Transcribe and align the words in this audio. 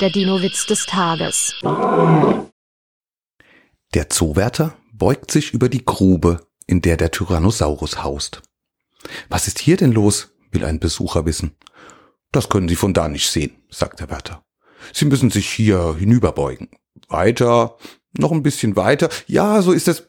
Der 0.00 0.10
Dino-Witz 0.10 0.66
des 0.66 0.84
Tages. 0.84 1.54
Der 3.94 4.10
Zoowärter 4.10 4.76
beugt 4.92 5.30
sich 5.30 5.54
über 5.54 5.70
die 5.70 5.86
Grube, 5.86 6.46
in 6.66 6.82
der 6.82 6.98
der 6.98 7.10
Tyrannosaurus 7.10 8.04
haust. 8.04 8.42
Was 9.30 9.46
ist 9.46 9.58
hier 9.58 9.78
denn 9.78 9.92
los? 9.92 10.34
will 10.50 10.66
ein 10.66 10.80
Besucher 10.80 11.24
wissen. 11.24 11.56
Das 12.30 12.50
können 12.50 12.68
Sie 12.68 12.76
von 12.76 12.92
da 12.92 13.08
nicht 13.08 13.30
sehen, 13.30 13.56
sagt 13.70 14.00
der 14.00 14.10
Wärter. 14.10 14.44
Sie 14.92 15.06
müssen 15.06 15.30
sich 15.30 15.48
hier 15.48 15.96
hinüberbeugen. 15.98 16.68
Weiter, 17.08 17.78
noch 18.12 18.32
ein 18.32 18.42
bisschen 18.42 18.76
weiter. 18.76 19.08
Ja, 19.26 19.62
so 19.62 19.72
ist 19.72 19.88
es. 19.88 20.08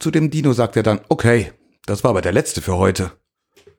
Zu 0.00 0.10
dem 0.10 0.30
Dino 0.30 0.52
sagt 0.54 0.74
er 0.74 0.82
dann, 0.82 1.00
okay, 1.08 1.52
das 1.86 2.02
war 2.02 2.10
aber 2.10 2.20
der 2.22 2.32
letzte 2.32 2.62
für 2.62 2.76
heute. 2.76 3.12